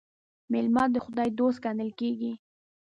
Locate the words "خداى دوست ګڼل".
1.05-1.89